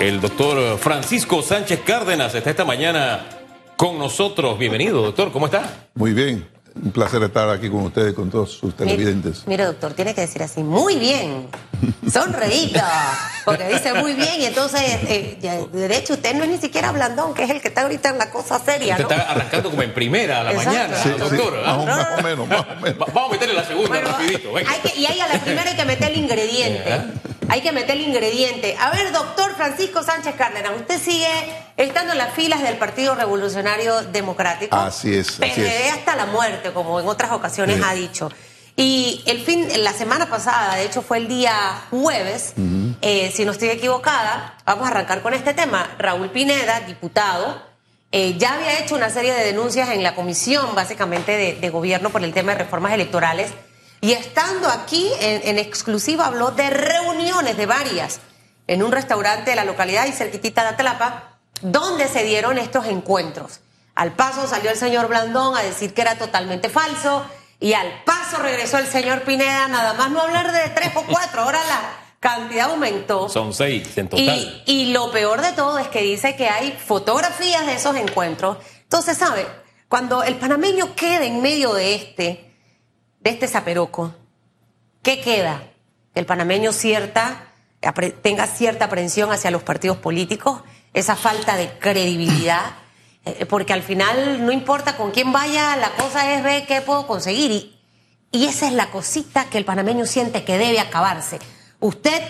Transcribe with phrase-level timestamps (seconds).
[0.00, 3.24] El doctor Francisco Sánchez Cárdenas está esta mañana
[3.76, 4.58] con nosotros.
[4.58, 5.30] Bienvenido, doctor.
[5.32, 5.88] ¿Cómo está?
[5.94, 6.51] Muy bien.
[6.74, 9.46] Un placer estar aquí con ustedes, con todos sus televidentes.
[9.46, 11.48] Mire, doctor, tiene que decir así, muy bien,
[12.12, 15.38] sonreíta, porque dice muy bien y entonces, eh,
[15.72, 18.18] de hecho, usted no es ni siquiera Blandón, que es el que está ahorita en
[18.18, 21.62] la cosa seria, Usted está arrancando como en primera a la mañana, doctor.
[21.62, 22.98] más, más, o menos, más o menos.
[22.98, 24.56] vamos a meterle la segunda rapidito.
[24.56, 26.82] Hay que, y ahí a la primera hay que meter el ingrediente.
[27.48, 28.76] Hay que meter el ingrediente.
[28.80, 31.28] A ver, doctor Francisco Sánchez Cárdenas, usted sigue
[31.86, 34.76] estando en las filas del Partido Revolucionario Democrático.
[34.76, 35.28] Así es.
[35.28, 38.30] Así PRD hasta la muerte, como en otras ocasiones ha dicho.
[38.76, 41.54] Y el fin, la semana pasada, de hecho fue el día
[41.90, 42.54] jueves,
[43.02, 45.94] eh, si no estoy equivocada, vamos a arrancar con este tema.
[45.98, 47.62] Raúl Pineda, diputado,
[48.12, 52.10] eh, ya había hecho una serie de denuncias en la comisión, básicamente, de, de gobierno
[52.10, 53.52] por el tema de reformas electorales
[54.02, 58.18] y estando aquí en, exclusiva habló de reuniones de varias
[58.66, 61.31] en un restaurante de la localidad y cerquitita de Atlapa,
[61.62, 63.60] donde se dieron estos encuentros.
[63.94, 67.24] Al paso salió el señor Blandón a decir que era totalmente falso
[67.60, 71.42] y al paso regresó el señor Pineda, nada más no hablar de tres o cuatro,
[71.42, 71.80] ahora la
[72.18, 73.28] cantidad aumentó.
[73.28, 74.24] Son seis en total.
[74.24, 78.58] Y, y lo peor de todo es que dice que hay fotografías de esos encuentros.
[78.82, 79.46] Entonces, ¿sabe?
[79.88, 82.54] Cuando el panameño queda en medio de este,
[83.20, 84.14] de este zaperoco,
[85.02, 85.62] ¿qué queda?
[86.14, 87.48] El panameño cierta,
[88.22, 90.62] tenga cierta aprensión hacia los partidos políticos,
[90.94, 92.74] esa falta de credibilidad,
[93.24, 97.06] eh, porque al final no importa con quién vaya, la cosa es ver qué puedo
[97.06, 97.50] conseguir.
[97.50, 97.78] Y,
[98.30, 101.38] y esa es la cosita que el panameño siente que debe acabarse.
[101.80, 102.22] Usted,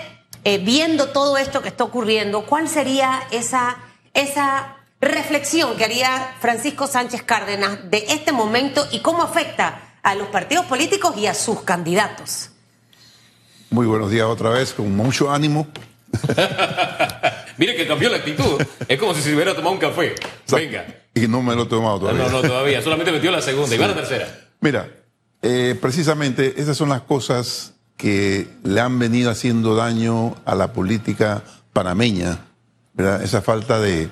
[0.45, 3.77] eh, viendo todo esto que está ocurriendo, ¿cuál sería esa,
[4.15, 10.29] esa reflexión que haría Francisco Sánchez Cárdenas de este momento y cómo afecta a los
[10.29, 12.51] partidos políticos y a sus candidatos.
[13.71, 15.67] Muy buenos días otra vez, con mucho ánimo.
[17.63, 18.61] Mire que cambió la actitud.
[18.89, 20.17] Es como si se hubiera tomado un café.
[20.51, 20.85] Venga.
[21.15, 22.25] Y no me lo he tomado todavía.
[22.25, 22.83] No, no, todavía.
[22.83, 24.27] Solamente metió la segunda y va la tercera.
[24.61, 24.91] Mira,
[25.43, 31.45] eh, precisamente esas son las cosas que le han venido haciendo daño a la política
[31.73, 32.47] panameña.
[32.95, 33.23] ¿verdad?
[33.23, 34.11] Esa falta de,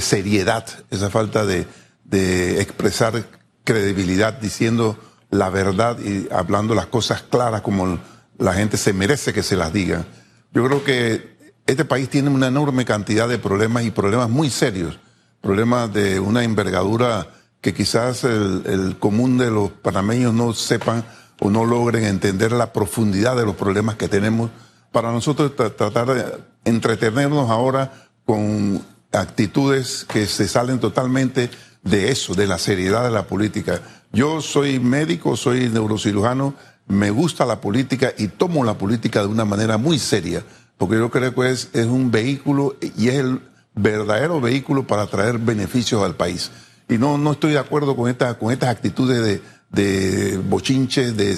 [0.00, 1.66] seriedad, esa falta de,
[2.02, 3.24] de expresar
[3.62, 4.98] credibilidad diciendo
[5.30, 8.00] la verdad y hablando las cosas claras como
[8.36, 10.06] la gente se merece que se las diga.
[10.52, 14.98] Yo creo que este país tiene una enorme cantidad de problemas y problemas muy serios,
[15.40, 17.28] problemas de una envergadura
[17.60, 21.04] que quizás el, común de los panameños no sepan
[21.38, 24.50] o no logren entender la profundidad de los problemas que tenemos.
[24.92, 26.24] Para nosotros tratar de
[26.64, 27.92] entretenernos ahora
[28.24, 28.82] con
[29.12, 31.50] actitudes que se salen totalmente
[31.82, 33.80] de eso, de la seriedad de la política.
[34.12, 36.54] Yo soy médico, soy neurocirujano,
[36.88, 40.44] me gusta la política y tomo la política de una manera muy seria,
[40.80, 43.42] porque yo creo que es, es un vehículo y es el
[43.74, 46.50] verdadero vehículo para traer beneficios al país.
[46.88, 51.36] Y no, no estoy de acuerdo con, esta, con estas actitudes de, de bochinches, de,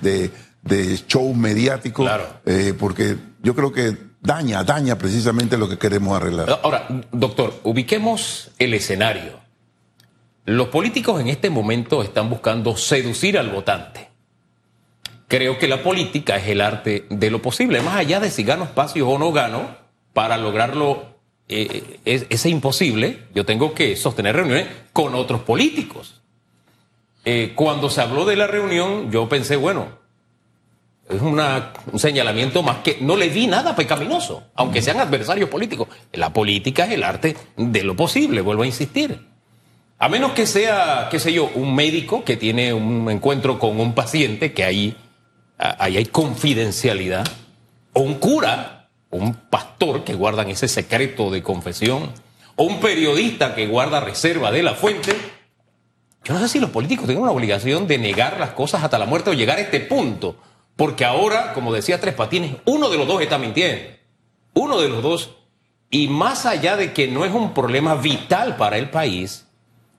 [0.00, 0.30] de,
[0.62, 2.06] de, show mediático,
[2.46, 6.58] eh, porque yo creo que daña, daña precisamente lo que queremos arreglar.
[6.62, 9.38] Ahora, doctor, ubiquemos el escenario.
[10.46, 14.11] Los políticos en este momento están buscando seducir al votante.
[15.32, 18.64] Creo que la política es el arte de lo posible, más allá de si gano
[18.64, 19.62] espacios o no gano,
[20.12, 21.06] para lograrlo
[21.48, 26.20] eh, es, imposible, yo tengo que sostener reuniones con otros políticos.
[27.24, 29.86] Eh, cuando se habló de la reunión, yo pensé, bueno,
[31.08, 31.40] es un
[31.98, 35.88] señalamiento más que no le di nada pecaminoso, aunque sean adversarios políticos.
[36.12, 39.18] La política es el arte de lo posible, vuelvo a insistir.
[39.98, 43.94] A menos que sea, qué sé yo, un médico que tiene un encuentro con un
[43.94, 44.94] paciente, que ahí,
[45.62, 47.26] ahí hay confidencialidad,
[47.92, 52.10] o un cura, un pastor que guardan ese secreto de confesión,
[52.56, 55.14] o un periodista que guarda reserva de la fuente.
[56.24, 59.06] Yo no sé si los políticos tienen una obligación de negar las cosas hasta la
[59.06, 60.36] muerte o llegar a este punto,
[60.76, 63.82] porque ahora, como decía Tres Patines, uno de los dos está mintiendo.
[64.54, 65.36] Uno de los dos.
[65.90, 69.46] Y más allá de que no es un problema vital para el país,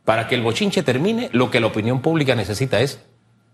[0.06, 3.00] para que el bochinche termine, lo que la opinión pública necesita es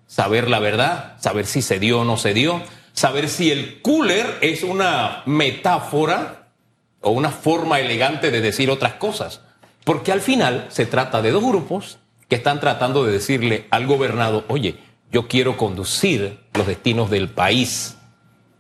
[0.10, 2.64] saber la verdad, saber si se dio o no se dio,
[2.94, 6.50] saber si el cooler es una metáfora
[7.02, 9.42] o una forma elegante de decir otras cosas.
[9.84, 14.46] Porque al final se trata de dos grupos que están tratando de decirle al gobernado,
[14.48, 14.78] oye,
[15.12, 17.96] yo quiero conducir los destinos del país.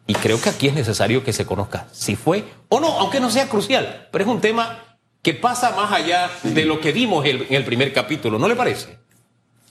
[0.05, 3.31] Y creo que aquí es necesario que se conozca si fue o no, aunque no
[3.31, 7.47] sea crucial, pero es un tema que pasa más allá de lo que vimos en
[7.49, 8.99] el primer capítulo, ¿no le parece?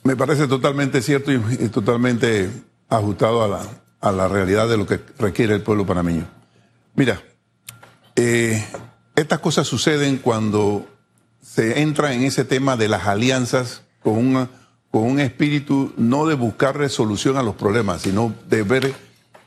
[0.09, 2.49] Me parece totalmente cierto y, totalmente
[2.89, 3.61] ajustado a la,
[4.01, 6.27] a la realidad de lo que requiere el pueblo panameño.
[6.95, 7.21] Mira,
[8.17, 8.65] Eh,
[9.17, 10.87] estas cosas suceden cuando
[11.43, 14.49] se entra en ese tema de las alianzas con, una,
[14.91, 18.95] con un espíritu no de buscar resolución a los problemas, sino de ver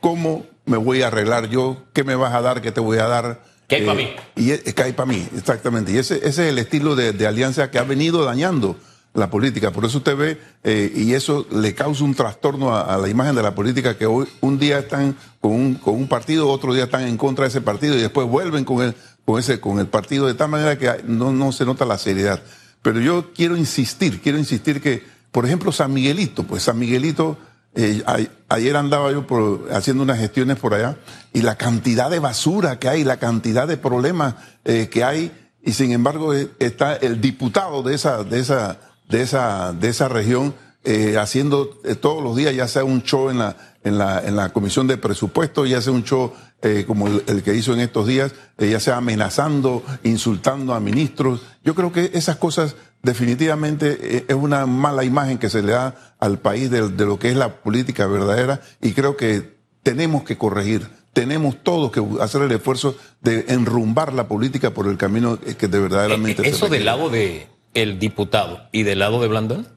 [0.00, 3.08] cómo me voy a arreglar yo, qué me vas a dar, qué te voy a
[3.08, 3.42] dar.
[3.66, 4.10] ¿Qué hay para mí?
[4.36, 5.26] Y es, ¿Qué hay para mí?
[5.36, 5.90] Exactamente.
[5.90, 8.76] Y ese, ese es el estilo de, de alianza que ha venido dañando
[9.14, 9.70] la política.
[9.70, 13.42] Por eso usted ve, eh, y eso le causa un trastorno a, la imagen de
[13.42, 17.06] la política, que hoy un día están con un, con un partido, otro día están
[17.06, 18.94] en contra de ese partido y después vuelven con el,
[19.24, 22.42] con ese, con el partido, de tal manera que no, no se nota la seriedad.
[22.80, 27.38] Pero yo quiero insistir, quiero insistir que, por ejemplo, San Miguelito, pues San Miguelito,
[27.74, 28.02] eh,
[28.48, 30.96] ayer andaba yo por, haciendo unas gestiones por allá,
[31.32, 35.32] y la cantidad de basura que hay, la cantidad de problemas eh, que hay,
[35.62, 38.78] y sin embargo eh, está el diputado de esa, de esa,
[39.12, 40.54] de esa, de esa región
[40.84, 44.34] eh, haciendo eh, todos los días, ya sea un show en la, en la, en
[44.34, 46.32] la comisión de presupuesto, ya sea un show
[46.62, 50.80] eh, como el, el, que hizo en estos días, eh, ya sea amenazando, insultando a
[50.80, 51.42] ministros.
[51.62, 56.38] Yo creo que esas cosas definitivamente es una mala imagen que se le da al
[56.38, 60.88] país de, de lo que es la política verdadera y creo que tenemos que corregir
[61.12, 65.80] tenemos todos que hacer el esfuerzo de enrumbar la política por el camino que de
[65.80, 69.68] verdaderamente ¿Eso del lado de el diputado y del lado de Blandón?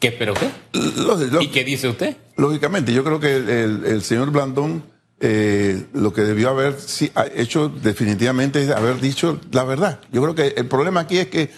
[0.00, 0.50] ¿Qué espera usted?
[0.72, 2.16] Lógico, ¿Y qué dice usted?
[2.36, 4.82] Lógicamente, yo creo que el, el, el señor Blandón
[5.20, 10.00] eh, lo que debió haber sí, hecho definitivamente es haber dicho la verdad.
[10.12, 11.50] Yo creo que el problema aquí es que,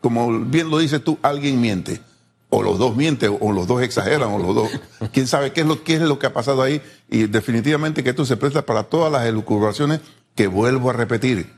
[0.00, 2.00] como bien lo dices tú, alguien miente.
[2.50, 4.70] O los dos mienten, o los dos exageran, o los dos.
[5.12, 6.82] Quién sabe qué es lo, qué es lo que ha pasado ahí.
[7.08, 10.00] Y definitivamente que esto se presta para todas las elucubraciones
[10.34, 11.52] que vuelvo a repetir.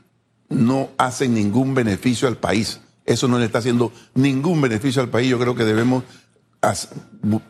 [0.49, 2.81] No hacen ningún beneficio al país.
[3.07, 5.29] Eso no le está haciendo ningún beneficio al país.
[5.29, 6.03] Yo creo que debemos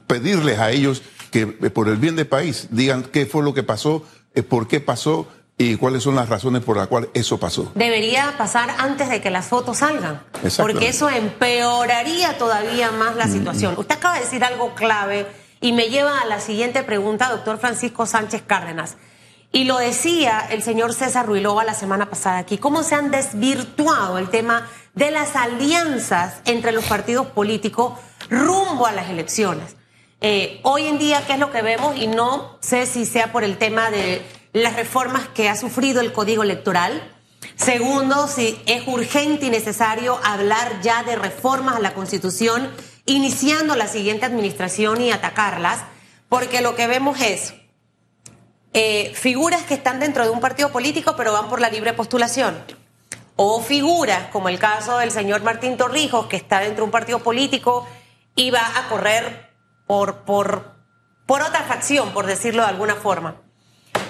[0.08, 1.02] pedirles a ellos
[1.32, 4.06] que por el bien del país digan qué fue lo que pasó,
[4.48, 5.28] por qué pasó
[5.58, 7.72] y cuáles son las razones por las cuales eso pasó.
[7.74, 10.22] Debería pasar antes de que las fotos salgan,
[10.58, 13.74] porque eso empeoraría todavía más la situación.
[13.74, 13.80] Mm.
[13.80, 15.26] Usted acaba de decir algo clave
[15.60, 18.98] y me lleva a la siguiente pregunta, doctor Francisco Sánchez Cárdenas.
[19.52, 24.18] Y lo decía el señor César Ruilova la semana pasada aquí, cómo se han desvirtuado
[24.18, 27.94] el tema de las alianzas entre los partidos políticos
[28.32, 29.76] rumbo a las elecciones.
[30.22, 31.96] Eh, hoy en día, ¿qué es lo que vemos?
[31.96, 34.24] Y no sé si sea por el tema de
[34.54, 37.16] las reformas que ha sufrido el Código Electoral.
[37.56, 42.68] Segundo, si es urgente y necesario hablar ya de reformas a la Constitución,
[43.06, 45.82] iniciando la siguiente administración y atacarlas,
[46.28, 47.54] porque lo que vemos es
[48.74, 52.56] eh, figuras que están dentro de un partido político pero van por la libre postulación.
[53.38, 57.20] O figuras, como el caso del señor Martín Torrijos, que está dentro de un partido
[57.20, 57.88] político
[58.36, 59.52] y va a correr
[59.86, 60.76] por, por,
[61.28, 63.42] por otra facción, por decirlo de alguna forma.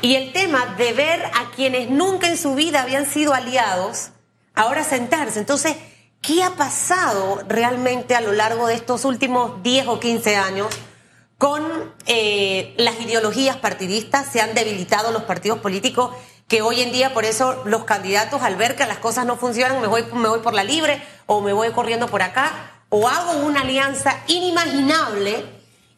[0.01, 4.11] Y el tema de ver a quienes nunca en su vida habían sido aliados,
[4.55, 5.39] ahora sentarse.
[5.39, 5.75] Entonces,
[6.21, 10.67] ¿qué ha pasado realmente a lo largo de estos últimos 10 o 15 años
[11.37, 14.27] con eh, las ideologías partidistas?
[14.31, 16.11] Se han debilitado los partidos políticos
[16.47, 19.81] que hoy en día por eso los candidatos al ver que las cosas no funcionan,
[19.81, 23.45] me voy, me voy por la libre o me voy corriendo por acá o hago
[23.45, 25.45] una alianza inimaginable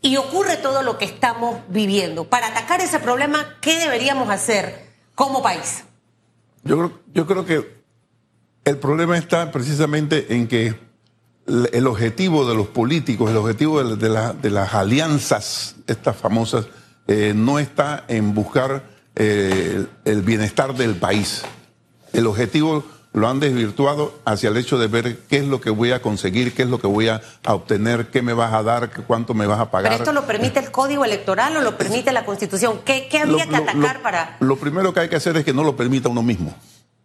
[0.02, 2.26] y ocurre todo lo que estamos viviendo.
[2.26, 5.84] Para atacar ese problema, ¿qué deberíamos hacer como país?
[6.64, 7.80] Yo creo, yo creo que
[8.66, 10.76] el problema está precisamente en que
[11.48, 16.68] el objetivo de los políticos, el objetivo de, de, la, de las alianzas, estas famosas,
[17.08, 21.44] eh, no está en buscar eh, el bienestar del país.
[22.14, 25.92] El objetivo lo han desvirtuado hacia el hecho de ver qué es lo que voy
[25.92, 29.34] a conseguir, qué es lo que voy a, obtener, qué me vas a dar, cuánto
[29.34, 29.92] me vas a pagar.
[29.92, 32.82] ¿Pero esto lo permite el Código Electoral o lo permite la Constitución?
[32.86, 34.38] ¿Qué, qué habría lo, que atacar lo, para...?
[34.40, 36.56] Lo primero que hay que hacer es que no lo permita uno mismo.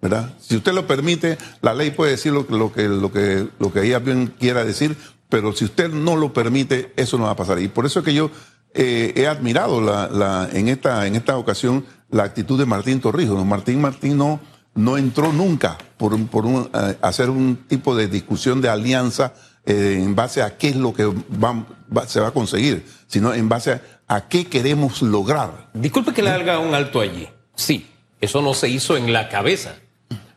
[0.01, 0.35] ¿verdad?
[0.39, 3.87] Si usted lo permite, la ley puede decir lo, lo, que, lo, que, lo que
[3.87, 4.99] ella bien quiera decir,
[5.31, 7.59] pero si usted no lo permite, eso no va a pasar.
[7.61, 8.31] Y por eso es que yo
[8.75, 13.45] eh, he admirado la, la, en, esta, en esta ocasión la actitud de Martín Torrijos.
[13.45, 14.41] Martín Martín no
[14.75, 19.33] no entró nunca por, por un, eh, hacer un tipo de discusión de alianza
[19.65, 21.65] eh, en base a qué es lo que va,
[21.97, 25.71] va, se va a conseguir, sino en base a, a qué queremos lograr.
[25.75, 27.29] Disculpe que le haga un alto allí.
[27.55, 27.87] Sí,
[28.21, 29.77] eso no se hizo en la cabeza,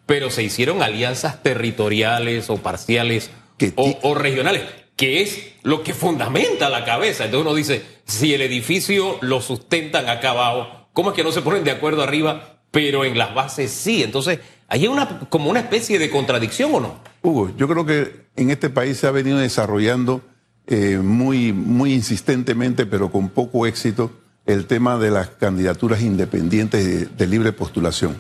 [0.06, 3.32] pero se hicieron alianzas territoriales o parciales
[3.75, 4.63] o, o regionales,
[4.96, 7.25] que es lo que fundamenta la cabeza.
[7.25, 11.42] Entonces uno dice, si el edificio lo sustentan acá abajo, ¿cómo es que no se
[11.42, 14.04] ponen de acuerdo arriba pero en las bases sí.
[14.04, 17.00] Entonces, ¿hay una, como una especie de contradicción o no?
[17.22, 20.22] Hugo, yo creo que en este país se ha venido desarrollando
[20.68, 24.12] eh, muy, muy insistentemente, pero con poco éxito,
[24.46, 28.16] el tema de las candidaturas independientes de, libre postulación.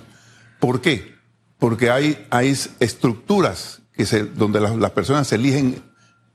[0.59, 1.15] ¿Por qué?
[1.59, 5.81] Porque hay, hay estructuras que se, donde las, las personas se eligen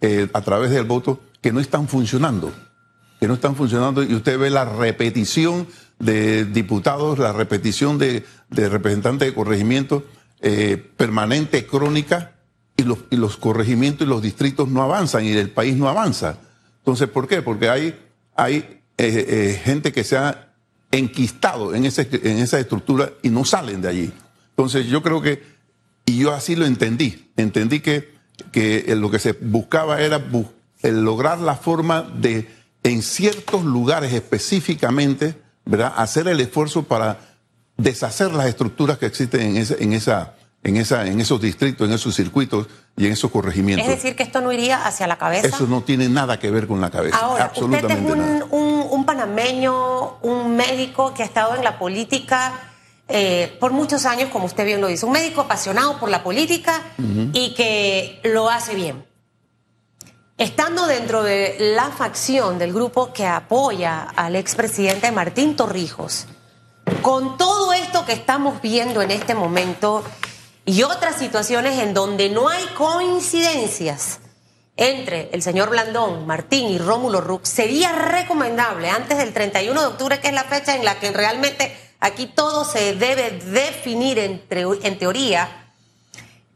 [0.00, 2.52] eh, a través del voto que no están funcionando,
[3.22, 5.68] que no están funcionando y usted ve la repetición
[6.00, 10.04] de diputados, la repetición de, representantes de corregimiento
[10.40, 12.32] eh, permanente, crónica,
[12.76, 16.40] y los, corregimientos y los distritos no avanzan y el país no avanza.
[16.78, 17.42] Entonces, ¿por qué?
[17.42, 17.96] Porque hay,
[18.34, 20.54] hay eh, eh, gente que se ha
[20.90, 24.12] enquistado en, ese, en esa estructura y no salen de allí.
[24.48, 25.44] Entonces, yo creo que,
[26.06, 28.10] y yo así lo entendí, entendí que,
[28.96, 30.20] lo que se buscaba era
[30.82, 37.18] lograr la forma de, en ciertos lugares específicamente, ¿verdad?, hacer el esfuerzo para
[37.76, 40.34] deshacer las estructuras que existen en esa, en esa,
[40.64, 43.88] en esa, en esos distritos, en esos circuitos y en esos corregimientos.
[43.88, 45.46] Es decir, que esto no iría hacia la cabeza.
[45.48, 47.16] Eso no tiene nada que ver con la cabeza.
[47.16, 48.44] Ahora, usted es absolutamente nada.
[48.50, 52.52] un, un- un panameño, un médico que ha estado en la política
[53.08, 56.82] eh, por muchos años, como usted bien lo dice, un médico apasionado por la política
[57.32, 59.04] y que lo hace bien.
[60.38, 66.26] Estando dentro de la facción del grupo que apoya al expresidente Martín Torrijos,
[67.02, 70.02] con todo esto que estamos viendo en este momento
[70.64, 74.20] y otras situaciones en donde no hay coincidencias
[74.76, 80.18] entre el señor Blandón, Martín y Rómulo Rux, sería recomendable antes del 31 de octubre,
[80.20, 84.78] que es la fecha en la que realmente aquí todo se debe definir en, teo-
[84.82, 85.72] en teoría,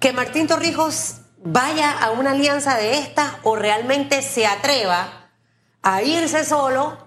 [0.01, 1.17] que Martín Torrijos
[1.49, 5.31] vaya a una alianza de esta o realmente se atreva
[5.83, 6.99] a irse solo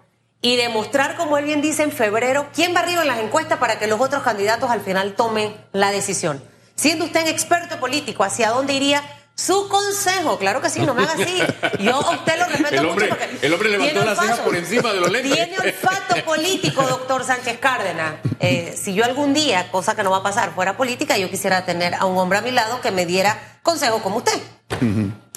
[0.42, 3.78] y demostrar, como él bien dice, en febrero, quién va arriba en las encuestas para
[3.78, 6.42] que los otros candidatos al final tomen la decisión.
[6.76, 9.04] Siendo usted un experto político, ¿hacia dónde iría
[9.40, 10.38] su consejo?
[10.38, 11.42] Claro que sí, no me haga así.
[11.80, 14.56] Yo a usted lo respeto El hombre- mucho porque el hombre levantó las cejas por
[14.56, 15.34] encima de los lentes.
[15.34, 18.16] Tiene olfato político, doctor Sánchez Cárdenas.
[18.40, 21.66] Eh, si yo algún día, cosa que no va a pasar, fuera política, yo quisiera
[21.66, 24.38] tener a un hombre a mi lado que me diera consejo como usted.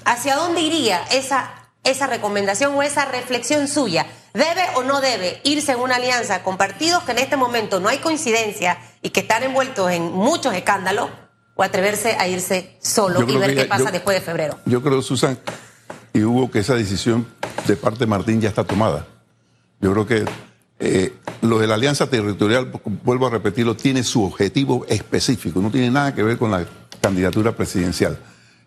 [0.04, 1.52] ¿Hacia dónde iría esa,
[1.84, 4.06] esa recomendación o esa reflexión suya?
[4.34, 7.88] ¿Debe o no debe irse en una alianza con partidos que en este momento no
[7.88, 11.10] hay coincidencia y que están envueltos en muchos escándalos?
[11.62, 14.58] ¿O atreverse a irse solo y ver que qué pasa yo- después de febrero?
[14.66, 15.38] Yo creo, Susan
[16.12, 17.24] y Hugo, que esa decisión
[17.68, 19.06] de parte de Martín ya está tomada.
[19.80, 20.24] Yo creo que
[20.80, 22.72] eh, lo de la alianza territorial,
[23.04, 26.66] vuelvo a repetirlo, tiene su objetivo específico, no tiene nada que ver con la
[27.00, 28.18] candidatura presidencial.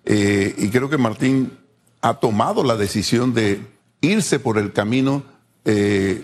[0.06, 1.52] Eh, y creo que Martín
[2.00, 3.60] ha tomado la decisión de
[4.00, 5.22] irse por el camino
[5.66, 6.24] eh,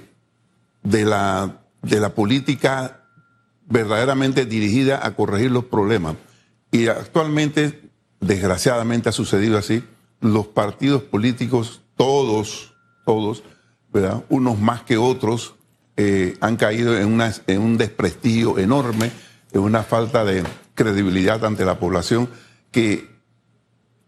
[0.83, 3.01] de, la, de la política
[3.67, 6.15] verdaderamente dirigida a corregir los problemas.
[6.71, 9.83] Y actualmente, desgraciadamente ha sucedido así,
[10.21, 12.73] los partidos políticos, todos,
[13.05, 13.43] todos,
[13.91, 14.23] ¿verdad?
[14.29, 15.55] unos más que otros,
[15.97, 19.11] eh, han caído en, una- en un desprestigio enorme,
[19.51, 20.43] en una falta de
[20.75, 22.29] credibilidad ante la población,
[22.71, 23.09] que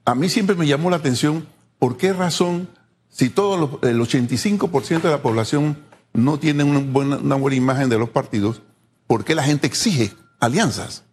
[0.05, 1.45] a mí siempre me llamó la atención
[1.79, 2.69] por qué razón,
[3.09, 5.77] si todo el 85% de la población
[6.13, 8.61] no tiene una buena, una buena imagen de los partidos,
[9.07, 11.03] ¿por qué la gente exige alianzas?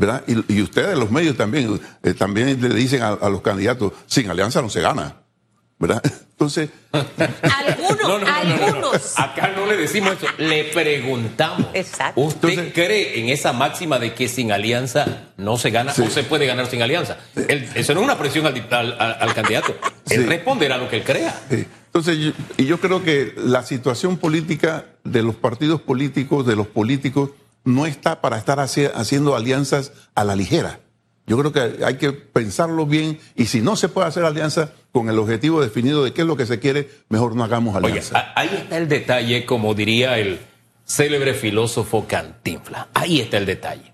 [0.00, 0.24] ¿Verdad?
[0.26, 4.30] Y, y ustedes, los medios también, eh, también le dicen a, a los candidatos, sin
[4.30, 5.16] alianza no se gana.
[5.78, 6.02] ¿Verdad?
[6.32, 8.66] Entonces, Algunos, No, no, no, no, no, no.
[8.66, 9.18] algunos.
[9.18, 11.66] Acá no le decimos eso, le preguntamos.
[11.74, 12.18] Exacto.
[12.20, 16.00] ¿Usted Entonces- cree en esa máxima de que sin alianza no se gana Sí.
[16.02, 17.18] o se puede ganar sin alianza?
[17.74, 19.76] Eso no es una presión al, candidato.
[20.08, 20.26] Él Sí.
[20.26, 21.38] responderá lo que él crea.
[21.50, 26.66] Entonces, yo, y yo creo que la situación política de los partidos políticos, de los
[26.68, 27.30] políticos,
[27.64, 30.80] no está para estar haci- haciendo alianzas a la ligera.
[31.26, 35.08] Yo creo que hay que pensarlo bien y si no se puede hacer alianza con
[35.08, 38.32] el objetivo definido de qué es lo que se quiere, mejor no hagamos alianza.
[38.34, 40.40] ahí está el detalle, como diría el
[40.84, 42.88] célebre filósofo Cantinfla.
[42.94, 43.92] Ahí está el detalle.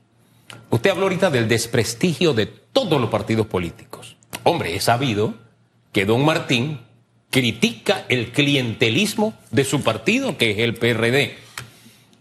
[0.71, 4.17] Usted habló ahorita del desprestigio de todos los partidos políticos.
[4.45, 5.35] Hombre, es sabido
[5.93, 6.81] que don Martín
[7.31, 11.37] critica el clientelismo de su partido, que es el PRD,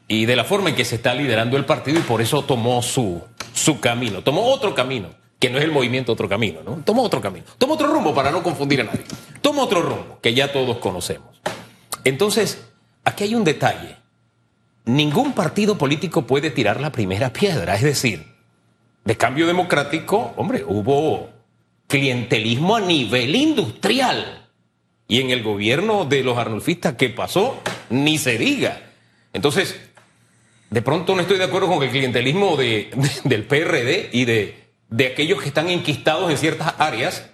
[0.08, 2.82] y de la forma en que se está liderando el partido, y por eso tomó
[2.82, 3.22] su,
[3.54, 5.10] su camino, tomó otro camino,
[5.40, 6.82] que no es el movimiento otro camino, ¿no?
[6.86, 9.04] Tomó otro camino, tomó otro rumbo para no confundir a nadie,
[9.42, 11.42] tomó otro rumbo, que ya todos conocemos.
[12.04, 12.68] Entonces,
[13.04, 13.98] aquí hay un detalle.
[14.86, 18.36] Ningún partido político puede tirar la primera piedra, es decir,
[19.04, 21.30] de cambio democrático, hombre, hubo
[21.88, 24.50] clientelismo a nivel industrial.
[25.08, 27.60] Y en el gobierno de los arnulfistas, ¿qué pasó?
[27.90, 28.82] Ni se diga.
[29.34, 29.80] Entonces,
[30.76, 34.56] de pronto no estoy de acuerdo con el clientelismo de, de- del PRD y de,
[34.90, 37.30] de aquellos que están enquistados en ciertas áreas,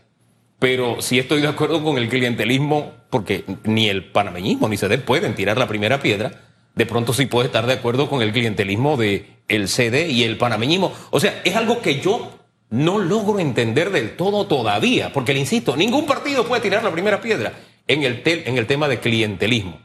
[0.60, 5.34] pero sí estoy de acuerdo con el clientelismo, porque ni el panameñismo ni CEDEP pueden
[5.34, 6.32] tirar la primera piedra.
[6.76, 10.38] De pronto sí puedo estar de acuerdo con el clientelismo de el CD y el
[10.38, 10.94] panameñismo.
[11.10, 12.38] O sea, es algo que yo
[12.70, 17.20] no logro entender del todo todavía, porque le insisto, ningún partido puede tirar la primera
[17.20, 17.54] piedra
[17.88, 19.80] en el, en el tema de clientelismo.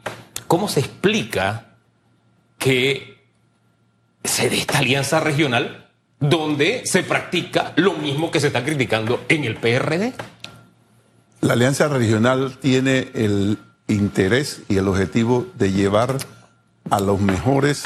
[0.46, 1.78] ¿Cómo se explica
[2.58, 3.15] que
[4.28, 5.90] se dé esta alianza regional
[6.21, 10.14] donde se practica lo mismo que se está criticando en el PRD?
[11.40, 16.16] La alianza regional tiene el interés y el objetivo de llevar
[16.90, 17.85] a los mejores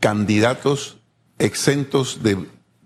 [0.00, 0.98] candidatos
[1.38, 2.38] exentos de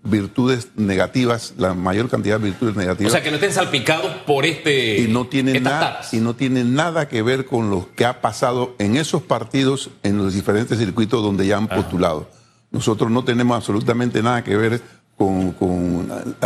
[0.03, 3.11] virtudes negativas, la mayor cantidad de virtudes negativas.
[3.11, 4.99] O sea, que no estén salpicados por este.
[5.01, 8.75] Y no tiene, nada, y no tiene nada que ver con lo que ha pasado
[8.79, 12.29] en esos partidos, en los diferentes circuitos donde ya han postulado.
[12.77, 14.81] Nosotros no tenemos absolutamente nada que ver
[15.17, 15.55] con,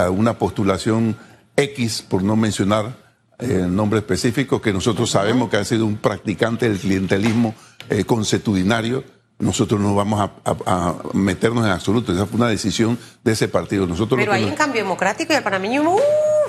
[0.10, 1.18] una postulación
[1.58, 2.96] X, por no mencionar
[3.38, 7.54] el eh, nombre específico, que nosotros sabemos que ha sido un practicante del clientelismo
[7.90, 9.04] eh, consuetudinario
[9.42, 12.14] nosotros no vamos a, meternos en absoluto.
[12.14, 13.88] Esa fue una decisión de ese partido.
[13.88, 15.96] Nosotros Pero hay un cambio democrático y el panameño.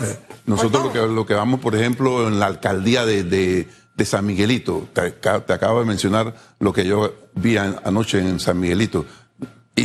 [0.02, 3.66] Eh, nosotros lo que, lo que vamos, por ejemplo, en la alcaldía de, de,
[4.04, 9.06] San Miguelito, te, te, acabo de mencionar lo que yo vi anoche en San Miguelito.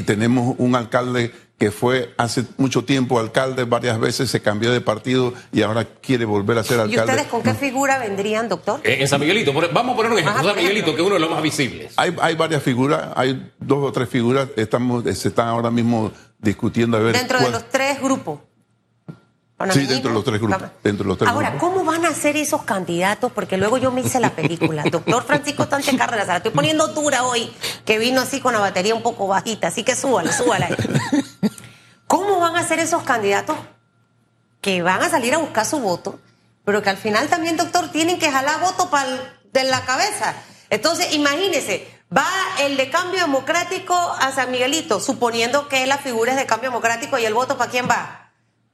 [0.07, 5.33] Tenemos un alcalde que fue hace mucho tiempo alcalde, varias veces se cambió de partido
[5.51, 6.95] y ahora quiere volver a ser alcalde.
[6.95, 8.79] ¿Y ustedes con qué figura vendrían, doctor?
[8.85, 10.45] Eh, en San Miguelito, vamos a poner un ejemplo.
[10.45, 11.91] San Miguelito, que es uno de los más visibles.
[11.97, 16.95] Hay, hay varias figuras, hay dos o tres figuras, estamos, se están ahora mismo discutiendo
[16.95, 17.13] a ver.
[17.13, 18.39] Dentro de los tres grupos.
[19.71, 20.69] Sí, dentro de los tres grupos.
[20.83, 23.31] Dentro de los tres Ahora, ¿cómo van a ser esos candidatos?
[23.31, 24.83] Porque luego yo me hice la película.
[24.91, 27.51] Doctor Francisco Sánchez Cárdenas, la estoy poniendo dura hoy,
[27.83, 30.69] que vino así con la batería un poco bajita, así que súbala, súbala.
[32.05, 33.57] ¿Cómo van a ser esos candidatos
[34.61, 36.19] que van a salir a buscar su voto,
[36.63, 38.89] pero que al final también, doctor, tienen que jalar voto
[39.53, 40.35] de la cabeza?
[40.69, 42.27] Entonces, imagínese, va
[42.59, 47.17] el de cambio democrático a San Miguelito, suponiendo que la figura es de cambio democrático
[47.17, 48.26] y el voto para quién va?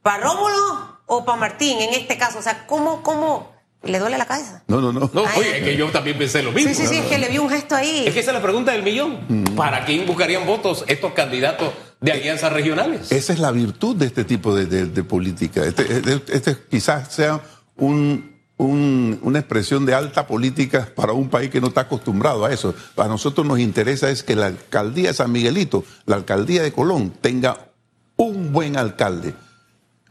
[0.04, 2.40] ¿Para Rómulo o para Martín en este caso?
[2.40, 4.62] O sea, ¿cómo, cómo le duele la cabeza?
[4.68, 5.10] No, no, no.
[5.14, 6.74] No, oye, es que yo también pensé lo mismo.
[6.74, 8.04] Sí, sí, sí, es que le vi un gesto ahí.
[8.06, 9.20] Es que esa es la pregunta del millón.
[9.30, 9.56] Mm.
[9.56, 13.14] ¿Para quién buscarían votos estos candidatos de alianzas regionales?
[13.14, 15.64] Esa es la virtud de este tipo de, política.
[15.64, 17.40] Este, este, este, quizás sea
[17.78, 22.76] un, una expresión de alta política para un país que no está acostumbrado a eso.
[22.98, 27.14] A nosotros nos interesa es que la alcaldía de San Miguelito, la alcaldía de Colón,
[27.22, 27.70] tenga
[28.18, 29.34] un buen alcalde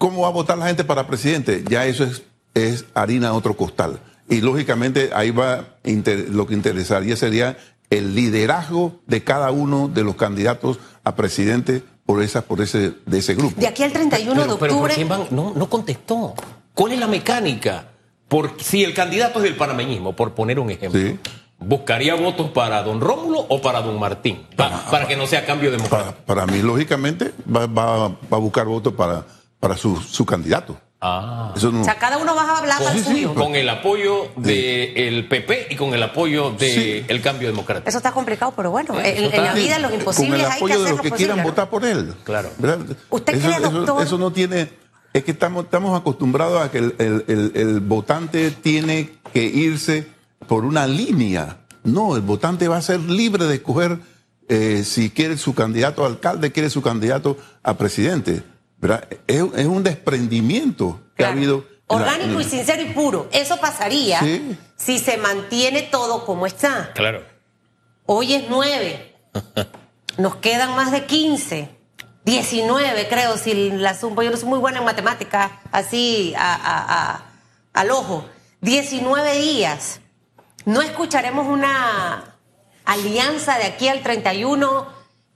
[0.03, 1.63] ¿Cómo va a votar la gente para presidente?
[1.71, 2.23] Ya eso es,
[2.55, 4.01] es harina a otro costal.
[4.29, 7.57] Y lógicamente ahí va, lo que interesaría sería
[7.89, 13.19] el liderazgo de cada uno de los candidatos a presidente por esa, por ese, de
[13.19, 13.61] ese grupo.
[13.61, 14.93] De aquí al 31 de octubre.
[14.97, 16.35] Pero no, no contestó.
[16.75, 17.93] ¿Cuál es la mecánica?
[18.27, 21.01] Por, si el candidato es del panameñismo, por poner un ejemplo.
[21.61, 24.49] ¿Buscaría votos para don Rómulo o para don Martín?
[24.57, 26.17] para, que no sea cambio democrático.
[26.27, 29.25] Para, para mí, lógicamente, va, va, va a buscar votos para
[29.63, 30.77] para su, su candidato.
[31.01, 31.55] Ah.
[31.55, 33.33] o sea, cada uno va a hablar con, suyo.
[33.33, 37.89] Con el apoyo del PP y con el apoyo del cambio democrático.
[37.89, 41.01] Eso está complicado, pero bueno, en, la vida los imposibles Con el apoyo de los
[41.01, 42.13] que quieran votar por él.
[42.25, 42.51] Claro.
[43.11, 44.03] ¿Usted eso, cree, doctor?
[44.03, 44.69] Eso, no tiene...
[45.13, 46.95] Es que estamos, estamos acostumbrados a que el,
[47.55, 50.09] el, votante tiene que irse
[50.49, 51.59] por una línea.
[51.85, 54.01] No, el votante va a ser libre de escoger
[54.49, 58.43] eh, si quiere su candidato a alcalde, quiere su candidato a presidente.
[59.27, 61.65] Es, un desprendimiento que ha habido.
[61.87, 63.29] Orgánico y sincero y puro.
[63.33, 64.21] Eso pasaría
[64.77, 66.93] si se mantiene todo como está.
[66.95, 67.23] Claro.
[68.07, 69.15] Hoy es nueve.
[70.19, 71.69] Nos quedan más de 15.
[72.25, 74.23] 19, creo, si la sumo.
[74.23, 78.27] Yo no soy muy buena en matemáticas, así al ojo.
[78.63, 80.01] 19 días.
[80.65, 82.37] No escucharemos una
[82.85, 84.87] alianza de aquí al 31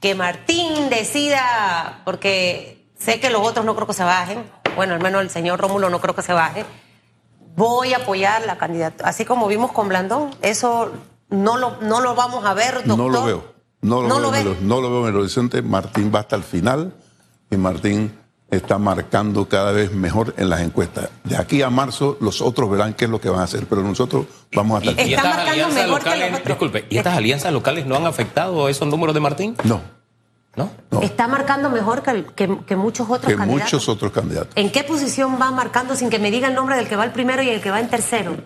[0.01, 4.45] que Martín decida, porque Sé que los otros no creo que se bajen.
[4.75, 6.65] Bueno, al menos el señor Rómulo no creo que se baje.
[7.57, 9.09] Voy a apoyar la candidatura.
[9.09, 10.93] Así como vimos con Blandón, eso
[11.31, 12.99] no lo, no lo vamos a ver, doctor.
[12.99, 13.57] No lo veo.
[13.83, 15.63] No lo, veo, no lo veo en el horizonte.
[15.63, 16.93] Martín va hasta el final
[17.51, 18.13] y Martín
[18.51, 21.11] está marcando cada vez mejor en las encuestas.
[21.25, 23.83] De aquí a marzo los otros verán qué es lo que van a hacer, pero
[23.83, 25.07] nosotros vamos a estar...
[25.07, 29.21] ¿Y, estas alianzas locales, disculpe, ¿y estas alianzas locales no han afectado esos números de
[29.21, 29.57] Martín?
[29.65, 29.81] No.
[30.57, 30.71] ¿No?
[31.03, 33.73] Está marcando mejor que, muchos otros que candidatos.
[33.73, 34.53] muchos otros candidatos.
[34.57, 37.13] ¿En qué posición va marcando sin que me diga el nombre del que va el
[37.13, 38.37] primero y el que va en tercero?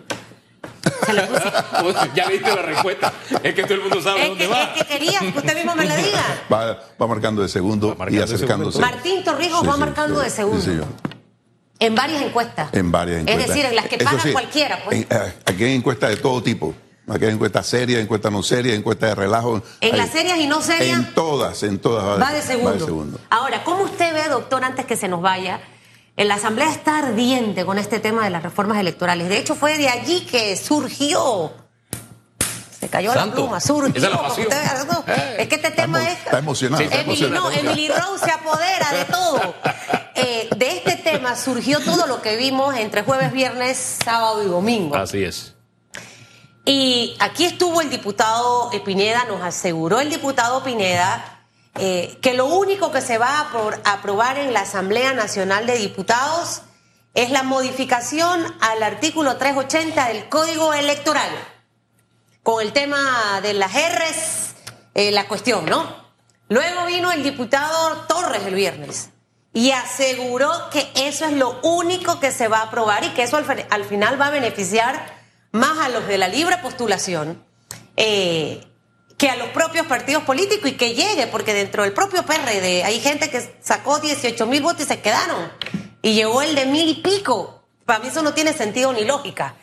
[2.15, 3.13] ya viste la respuesta.
[3.43, 4.63] Es que todo el mundo sabe dónde va.
[4.63, 6.23] Es que quería que usted mismo me lo diga.
[6.99, 8.79] Va, marcando de segundo y acercándose.
[8.79, 10.87] Martín Torrijos va marcando de segundo.
[11.79, 12.73] en varias encuestas.
[12.73, 13.43] En varias encuestas.
[13.43, 14.79] Es decir, en las que paga cualquiera.
[14.83, 15.07] Pues.
[15.45, 16.73] aquí hay encuestas de todo tipo.
[17.13, 19.61] Aquí hay encuestas serias, encuestas no serias, encuestas de relajo.
[19.81, 20.97] En Hay- las serias y no serias.
[20.99, 22.21] En todas, en todas.
[22.21, 22.85] Va de segundo.
[22.85, 23.19] segundo.
[23.29, 25.59] Ahora, ¿cómo usted ve, doctor, antes que se nos vaya?
[26.17, 29.29] En la Asamblea está ardiente con este tema de las reformas electorales.
[29.29, 31.51] De hecho, fue de allí que surgió.
[32.79, 33.35] Se cayó la Santo.
[33.35, 33.93] pluma, surgió.
[33.95, 35.03] Esa es la usted vea, ¿no?
[35.07, 35.35] Eh.
[35.39, 36.17] Es que este Está tema emo- es.
[36.25, 37.51] está emocionado, Sí, está está Emily, emocionado.
[37.51, 39.53] no, Emily Rose se apodera de todo.
[40.13, 44.95] Eh, de este tema surgió todo lo que vimos entre jueves, viernes, sábado y domingo.
[44.95, 45.55] Así es.
[46.65, 51.39] Y aquí estuvo el diputado Pineda, nos aseguró el diputado Pineda
[51.75, 55.65] eh, que lo único que se va a apro- a aprobar en la Asamblea Nacional
[55.65, 56.61] de Diputados
[57.13, 61.29] es la modificación al artículo 380 del Código Electoral,
[62.43, 64.53] con el tema de las R's,
[64.93, 65.95] eh, la cuestión, ¿no?
[66.49, 69.09] Luego vino el diputado Torres el viernes
[69.53, 73.37] y aseguró que eso es lo único que se va a aprobar y que eso
[73.37, 75.20] al final va a beneficiar
[75.51, 77.43] más a los de la libre postulación
[77.97, 78.65] eh,
[79.17, 82.99] que a los propios partidos políticos y que llegue, porque dentro del propio PRD hay
[82.99, 85.51] gente que sacó 18 mil votos y se quedaron
[86.01, 87.63] y llegó el de mil y pico.
[87.85, 89.55] Para mí eso no tiene sentido ni lógica.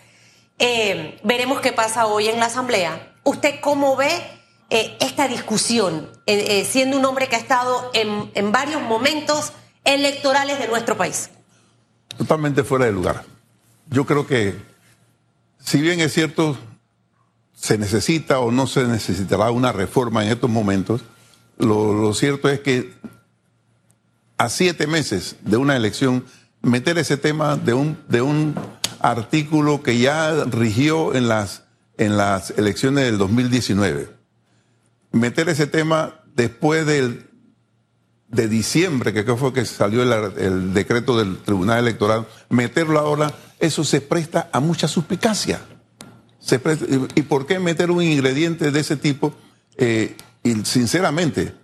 [0.59, 3.17] Eh, veremos qué pasa hoy en la Asamblea.
[3.25, 4.11] ¿Usted cómo ve
[4.71, 9.53] eh, esta discusión, siendo un hombre que ha estado en, en varios momentos
[9.85, 11.31] electorales de nuestro país?
[12.17, 13.25] Totalmente fuera de lugar.
[13.91, 14.57] Yo creo que,
[15.69, 16.57] si bien es cierto,
[17.55, 21.03] se necesita o no se necesitará una reforma en estos momentos,
[21.59, 22.95] lo, cierto es que
[24.39, 26.25] a siete meses de una elección,
[26.63, 28.55] meter ese tema de un, de un
[29.01, 31.65] artículo que ya rigió en las,
[31.99, 34.09] en las elecciones del 2019,
[35.13, 37.29] meter ese tema después del,
[38.29, 43.85] de diciembre, que fue que salió el, el decreto del Tribunal Electoral, meterlo ahora, eso
[43.85, 45.61] se presta a mucha suspicacia.
[46.39, 49.35] Se presta- y, por qué meter un ingrediente de ese tipo?
[49.77, 51.55] Eh, y sinceramente,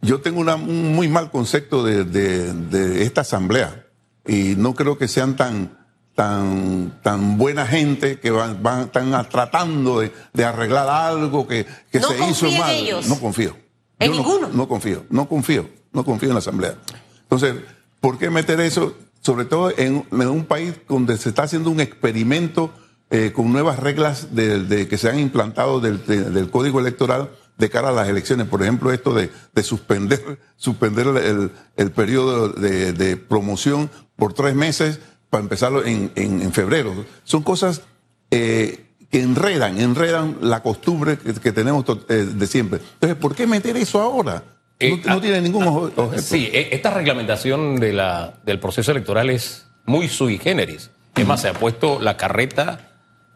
[0.00, 3.86] yo tengo una- un muy mal concepto de, de- de esta asamblea
[4.26, 5.76] y no creo que sean tan,
[6.14, 12.00] tan, tan buena gente que van, van- están tratando de, de arreglar algo que, que
[12.00, 12.74] No se hizo confía en mal.
[12.74, 13.08] ellos.
[13.08, 13.56] No confío.
[13.98, 14.48] ¿En Yo no- ninguno?
[14.52, 16.76] No, confío, no confío, no confío en la asamblea.
[17.22, 17.56] Entonces,
[18.00, 18.94] ¿por qué meter eso?
[19.28, 22.72] Sobre todo en, un país donde se está haciendo un experimento
[23.10, 27.68] eh, con nuevas reglas de, que se han implantado del, de- del código electoral de
[27.68, 28.46] cara a las elecciones.
[28.46, 34.98] Por ejemplo, esto de, de suspender, suspender el, el periodo de, promoción por tres meses
[35.28, 36.94] para empezarlo en, en- febrero.
[37.24, 37.82] Son cosas
[38.30, 42.80] eh, que enredan, enredan la costumbre que, tenemos eh, de siempre.
[42.94, 44.42] Entonces, ¿por qué meter eso ahora?
[44.80, 46.18] Eh, no, no ah, tiene ningún ah, objeto.
[46.18, 50.90] Sí, e- esta reglamentación de la, del proceso electoral es muy sui generis.
[51.16, 52.88] Es más, se ha puesto la carreta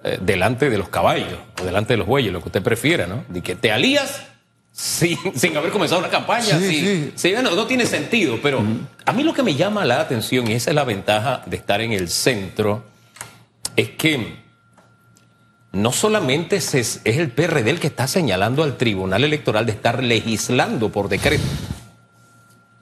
[0.05, 3.25] eh, delante de los caballos o delante de los bueyes, lo que usted prefiera, ¿no?
[3.29, 4.23] De que te alías
[4.71, 6.59] sin, sin haber comenzado una campaña.
[6.59, 7.33] Sí, sí, sí.
[7.33, 8.65] bueno, no tiene sentido, pero
[9.05, 11.81] a mí lo que me llama la atención, y esa es la ventaja de estar
[11.81, 12.85] en el centro,
[13.77, 14.42] es que
[15.73, 20.91] no solamente es el PRD el que está señalando al Tribunal Electoral de estar legislando
[20.91, 21.45] por decreto.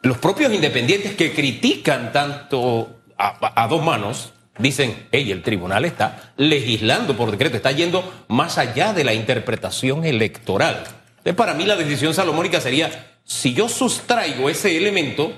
[0.03, 6.33] Los propios independientes que critican tanto a, a dos manos dicen, hey, el tribunal está
[6.37, 10.85] legislando por decreto, está yendo más allá de la interpretación electoral.
[11.18, 15.33] Entonces, para mí la decisión salomónica sería, si yo sustraigo ese elemento,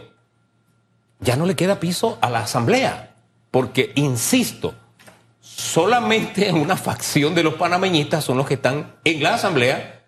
[1.20, 3.14] ya no le queda piso a la asamblea,
[3.50, 4.74] porque, insisto,
[5.56, 10.02] solamente una facción de los panameñistas son los que están en la asamblea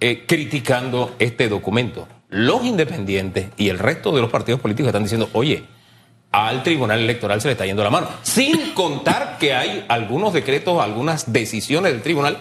[0.00, 2.08] eh, criticando este documento.
[2.28, 5.64] Los independientes y el resto de los partidos políticos están diciendo, oye,
[6.32, 8.08] al Tribunal Electoral se le está yendo la mano.
[8.22, 12.38] Sin contar que hay algunos decretos, algunas decisiones del Tribunal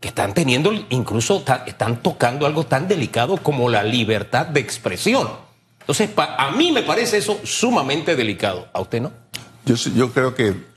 [0.00, 5.28] que están teniendo, incluso están tocando algo tan delicado como la libertad de expresión.
[5.80, 8.68] Entonces, a mí me parece eso sumamente delicado.
[8.72, 9.12] ¿A usted no?
[9.66, 10.71] Yo, yo creo que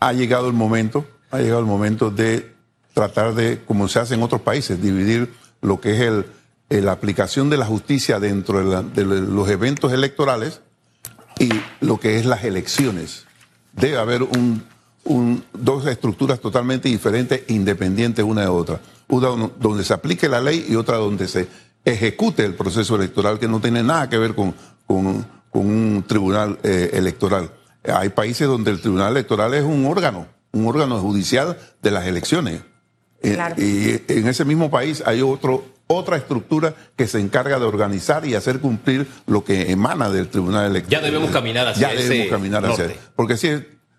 [0.00, 2.52] ha llegado el momento, ha llegado el momento de
[2.94, 6.26] tratar de, como se hace en otros países, dividir lo que es el,
[6.70, 10.60] eh, la aplicación de la justicia dentro de, los eventos electorales
[11.38, 11.48] y
[11.80, 13.24] lo que es las elecciones.
[13.72, 14.64] Debe haber un,
[15.52, 18.80] dos estructuras totalmente diferentes, independientes una de otra.
[19.08, 21.48] Una don- donde se aplique la ley y otra donde se
[21.84, 24.54] ejecute el proceso electoral, que no tiene nada que ver con
[25.52, 27.50] un tribunal eh, electoral.
[27.90, 32.62] Hay países donde el tribunal electoral es un órgano, un órgano judicial de las elecciones.
[33.22, 33.54] Eh, Claro.
[33.58, 38.34] Y en ese mismo país hay otro, otra estructura que se encarga de organizar y
[38.34, 41.02] hacer cumplir lo que emana del Tribunal Electoral.
[41.02, 43.00] Ya debemos caminar hacia Ya ese debemos caminar hacia norte.
[43.16, 43.48] Porque si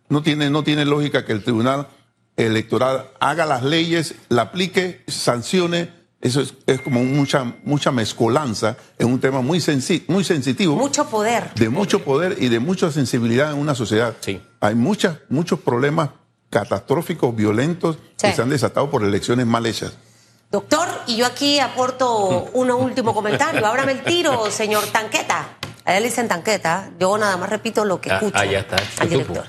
[0.08, 1.88] no tiene, no tiene lógica que el Tribunal
[2.38, 5.99] electoral haga las leyes, la aplique, sancione.
[6.22, 11.06] Eso es, es como mucha, mucha mezcolanza en un tema muy, sensi- muy sensitivo Mucho
[11.10, 11.54] poder.
[11.56, 14.14] de mucho poder y de mucha sensibilidad en una sociedad.
[14.20, 14.42] Sí.
[14.60, 16.10] Hay muchas, muchos problemas
[16.50, 19.94] catastróficos, violentos, que se han desatado por elecciones mal hechas.
[20.52, 23.66] Doctor, y yo aquí aporto un último comentario.
[23.66, 25.58] Ábrame el tiro, señor Tanqueta.
[25.86, 26.90] A él le dicen Tanqueta.
[27.00, 28.76] Yo nada más repito lo que Ah, escucho ah, ya está.
[28.76, 29.46] al ¿Qué director.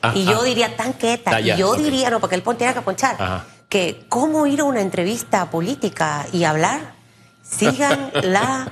[0.00, 0.44] Ah, y yo ah.
[0.44, 1.32] diría Tanqueta.
[1.32, 3.16] Ah, ya, y yo diría, no, porque él pon- tiene que ponchar.
[3.18, 3.46] Ajá.
[3.74, 6.94] Que cómo ir a una entrevista política y hablar,
[7.42, 8.70] sigan la,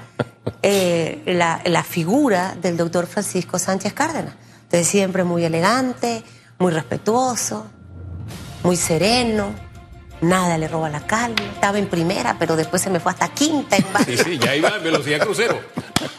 [0.63, 4.37] eh, la, la figura del doctor Francisco Sánchez Cárdenas.
[4.63, 6.23] Entonces siempre muy elegante,
[6.61, 7.67] muy respetuoso,
[8.63, 9.53] muy sereno,
[10.23, 11.37] nada le roba la calma.
[11.55, 14.69] Estaba en primera, pero después se me fue hasta quinta en Sí, sí, ya iba
[14.77, 15.61] en velocidad crucero.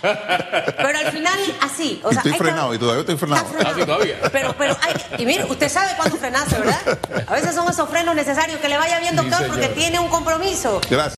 [0.02, 2.02] Pero al final, así.
[2.04, 3.46] O Y sea, estoy que- frenado, y todavía estoy frenado.
[3.58, 4.16] Está Ah, sí, todavía.
[4.32, 7.00] Pero, pero, hay- y mire, usted sabe cuándo frenarse, ¿verdad?
[7.28, 10.10] A veces son esos frenos necesarios que le vaya bien, Sí, doctor, porque tiene un
[10.10, 10.80] compromiso.
[10.90, 11.12] Gracias.